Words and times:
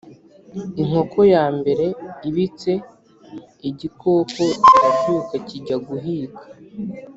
inkoko 0.81 1.19
ya 1.33 1.45
mbere 1.57 1.85
ibitse 2.29 2.71
igikoko 3.69 4.43
kirabyuka 4.69 5.35
kijya 5.47 5.77
guhiga 5.87 6.41